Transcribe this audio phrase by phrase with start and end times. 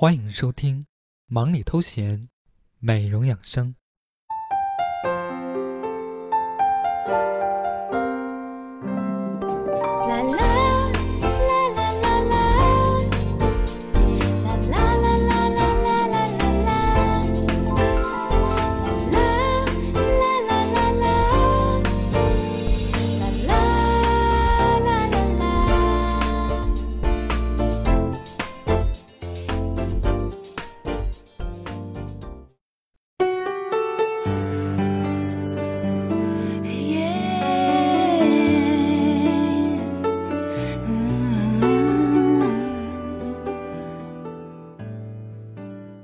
[0.00, 0.82] 欢迎收听
[1.26, 2.20] 《忙里偷闲》，
[2.78, 3.74] 美容养生。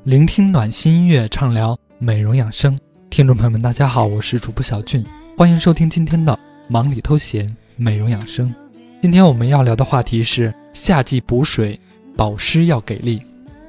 [0.04, 2.78] 聆听暖心音乐，畅聊美容养生。
[3.08, 5.02] 听众朋友们，大家好，我是主播小俊，
[5.34, 8.54] 欢迎收听今天的忙里偷闲美容养生。
[9.00, 11.80] 今天我们要聊的话题是夏季补水，
[12.14, 13.22] 保湿要给力。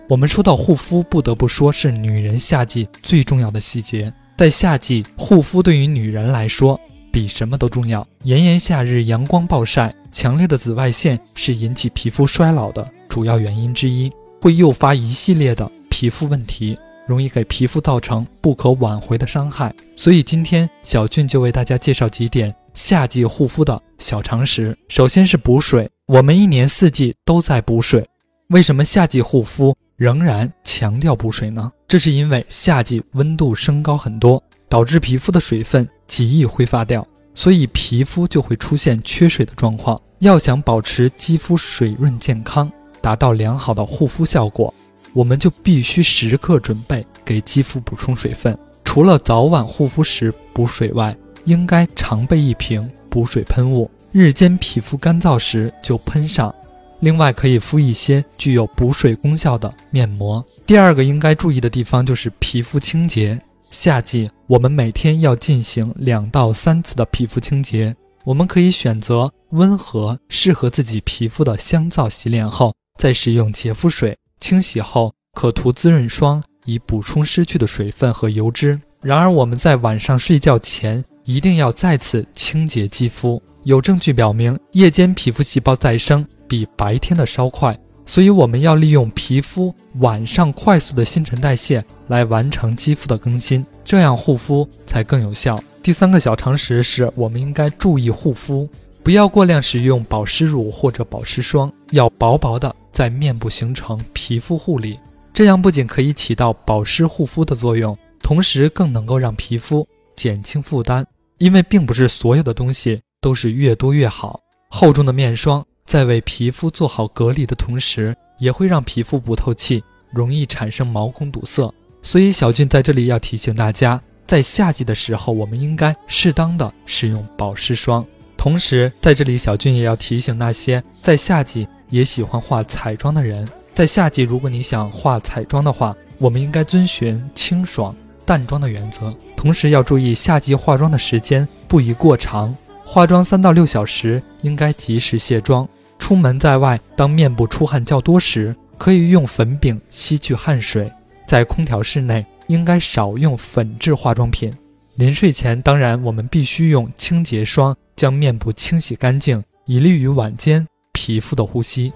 [0.10, 4.14] 我们说到护肤，不得不说是女人夏季最重要的细节。
[4.38, 6.78] 在夏季，护肤对于女人来说
[7.14, 8.06] 比什么都重要。
[8.26, 15.72] 炎炎夏日，阳光暴晒，强烈的紫外线是引起皮肤衰老的主要原因之一，会诱发一系列的。
[15.98, 24.78] 皮肤问题容易给皮肤造成不可挽回的伤害，所以今天小俊就为大家介绍几点夏季护肤的小常识。
[24.90, 28.06] 首先是补水，我们一年四季都在补水，
[28.50, 31.72] 为什么夏季护肤仍然强调补水呢？
[31.88, 39.98] 这是因为夏季温度升高很多，导致皮肤的水分极易挥发掉，所以皮肤就会出现缺水的状况。
[40.20, 44.74] 要想保持肌肤水润健康，达到良好的护肤效果。
[45.16, 48.56] 我们就必须时刻准备给肌肤补充水分。
[48.84, 56.54] 除了早晚护肤时补水外，应该常备一瓶补水喷雾，日间皮肤干燥时就喷上。
[57.00, 60.44] 另外，可以敷一些具有补水功效的面膜。
[60.66, 63.40] 第二个应该注意的地方就是皮肤清洁。
[63.72, 67.96] 夏季我们每天要进行两到三次的皮肤清洁。
[68.26, 74.18] 我们可以选择温和、适合自己皮肤的香皂洗脸后，再使用洁肤水。
[74.46, 78.80] 清洗后可涂滋润霜，以补充失去的水分和油脂。
[79.02, 83.42] 然而，我们在晚上睡觉前一定要再次清洁肌肤。
[83.64, 87.76] 有证据表明，夜间皮肤细胞再生比白天的稍快，
[88.06, 95.60] 所以我们要利用皮肤晚上快速的新陈代谢来完成肌肤的更新，这样护肤才更有效。
[95.82, 98.70] 第三个小常识是我们应该注意护肤，
[99.02, 102.76] 不要过量使用保湿乳或者保湿霜，要薄薄的。
[102.96, 104.98] 在面部形成皮肤护理，
[105.34, 109.86] 这样不仅可以起到保湿护肤的作用，同时更能够让皮肤
[110.16, 111.06] 减轻负担。
[111.40, 114.40] 因为并不是所有的东西都是越多越好。
[114.70, 121.70] 厚重的面霜在为皮肤做好隔离的同时，也会让皮肤不透气，容易产生毛孔堵塞。
[122.02, 128.06] 所以小俊在这里要提醒大家，在夏季的时候，我们应该适当的使用保湿霜。
[128.38, 131.68] 同时，在这里小俊也要提醒那些在夏季。
[131.90, 145.68] 也喜欢化彩妆的人，在夏季，如果你想化彩妆的话，我们应该遵循清爽淡妆的原则，同时要注意夏季化妆的时间不宜过长，化妆三到六小时应该及时卸妆。
[145.98, 150.92] 出门在外，当面部出汗较多时，可以用粉饼吸去汗水。
[151.26, 154.54] 在空调室内，应该少用粉质化妆品。
[154.96, 160.66] 临睡前，当然我们必须用清洁霜将面部清洗干净，以利于晚间。
[161.06, 161.94] 皮肤的呼吸。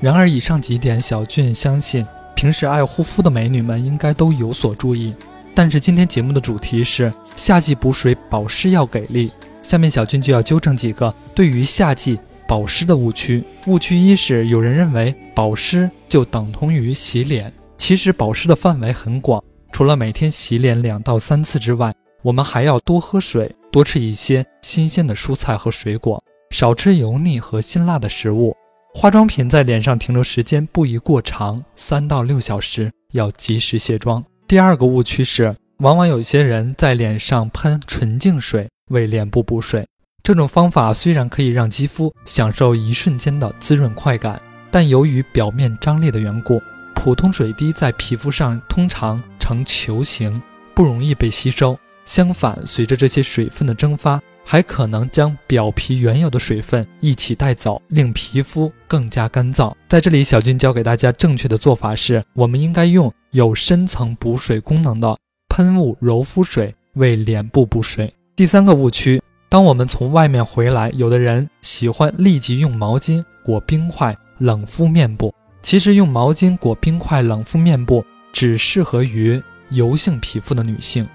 [0.00, 2.04] 然而，以上几点，小俊相信
[2.34, 5.14] 平时爱护肤的美女们应该都有所注意。
[5.54, 9.30] 但是，今天节目的主题是夏季补水保湿要给力，
[9.62, 12.18] 下面小俊就要纠正几个对于夏季
[12.48, 13.44] 保湿的误区。
[13.66, 17.52] 误区一是有人认为保湿就等同于洗脸。
[17.78, 28.54] 其实保湿的范围很广，除了每天洗脸两到三次之外，我们还要多喝水，多吃一些新鲜的蔬菜和水果，少吃油腻和辛辣的食物。
[28.92, 34.22] 化妆品在脸上停留时间不宜过长，三到六小时，要及时卸妆。
[34.48, 39.86] 第二个误区是，往往有些人在脸上喷纯净水为脸部补水，
[40.22, 46.60] 这种方法虽然可以让肌肤享受一瞬间的滋润快感，但由于表面张力的缘故。
[47.00, 50.42] 普通水滴在皮肤上通常呈球形，
[50.74, 51.78] 不容易被吸收。
[52.04, 59.72] 相反，随着这些水分的蒸发，还可能将表皮原有的水分一起带走，令皮肤更加干燥。
[59.88, 65.16] 在这里，小军教给大家正确的做法是：我们应该用有深层补水功能的
[65.48, 68.12] 喷雾柔肤水为脸部补水。
[68.34, 75.32] 第三个误区，当我们从外面回来，有的人喜欢立即用毛巾裹冰块冷敷面部。
[75.68, 79.38] 其实用毛巾裹冰块冷敷面部只适合于
[79.68, 81.06] 油性皮肤的女性，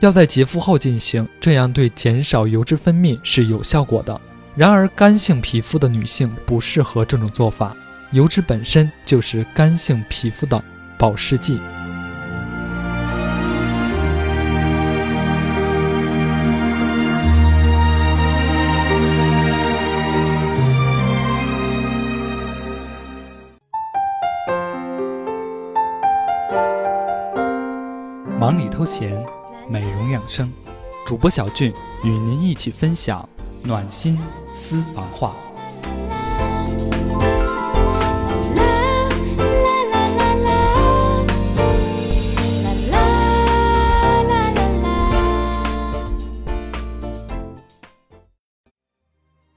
[0.00, 4.20] 要在洁肤后进行，这样对减少油脂分泌是有效果的。
[4.54, 7.74] 然而干性皮肤的女性不适合这种做法，
[8.10, 10.62] 油脂本身就是干性皮肤的
[10.98, 11.58] 保湿剂。
[28.82, 29.24] 休闲，
[29.68, 30.52] 美容养生，
[31.06, 33.28] 主播小俊与您一起分享
[33.62, 34.18] 暖心
[34.56, 35.32] 私房话。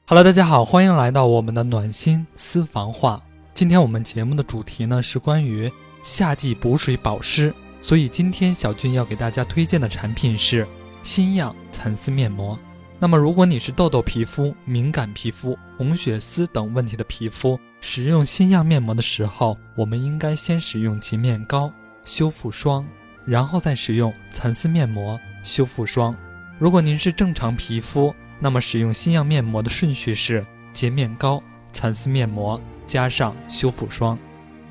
[0.05, 3.23] Hello，大家好，欢迎来到我们的暖心私房话。
[3.55, 5.71] 今天我们节目的主题呢是关于
[6.03, 7.51] 夏季补水保湿。
[7.85, 10.67] 所以今天小俊要给大家推荐的产品是
[11.03, 12.57] 新样蚕丝面膜。
[12.97, 21.71] 那么如果你是痘痘皮肤、敏感皮肤、红血丝等问题的皮肤，使用新样面膜的时候，我们应该先使用洁面膏、
[22.03, 22.83] 修复霜，
[23.23, 26.15] 然后再使用蚕丝面膜、修复霜。
[26.57, 30.43] 如果您是正常皮肤，那么使用新样面膜的顺序是
[30.73, 31.39] 洁面膏、
[31.71, 34.17] 蚕丝面膜加上修复霜。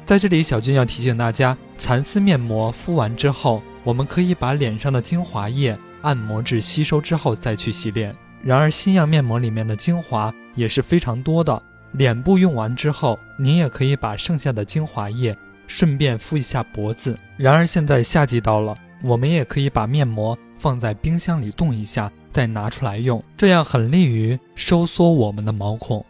[0.06, 8.14] 在这里，小俊要提醒大家，蚕丝面膜敷完之后，我们可以把脸上的精华液按摩至吸收之后再去洗脸。
[8.42, 11.62] 然而，新样面膜里面的精华也是非常多的，
[11.92, 15.34] 脸部用完之后，您也可以把剩下的精华液
[15.66, 17.18] 顺便敷一下脖子。
[17.38, 26.04] 然而，现在夏季到了，我们也可以把面膜放在冰箱里冻一下，再拿出来用，这样很利于收缩我们的毛孔。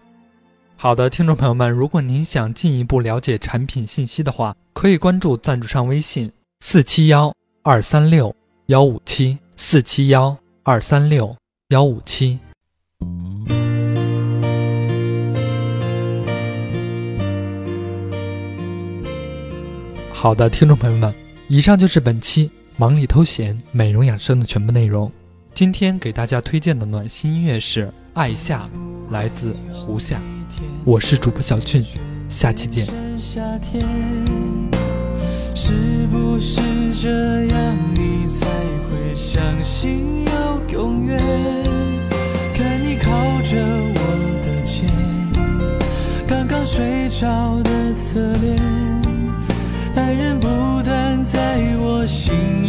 [0.76, 6.30] 好的，听众朋友们，如果您想进一步了解产品信息的话，可以关注赞助商微信
[6.60, 8.34] 四七幺二三六
[8.66, 11.34] 幺五七四七幺二三六
[11.68, 12.38] 幺五七。
[20.12, 21.14] 好的，听众朋友们，
[21.48, 25.10] 以上就是本期忙里偷闲美容养生的全部内容。
[25.54, 28.68] 今天给大家推荐的暖心音乐是《爱夏》，
[29.10, 30.20] 来自胡夏。
[30.84, 31.84] 我是主播小俊，
[32.28, 32.84] 下期见。
[35.54, 36.60] 是不是
[36.94, 38.46] 这样你才
[38.88, 41.18] 会相信有永远？
[42.52, 43.10] 看你靠
[43.42, 43.98] 着我
[44.42, 44.86] 的肩，
[46.26, 48.56] 刚刚睡着的侧脸，
[49.94, 50.48] 爱人不
[50.82, 52.63] 断在我心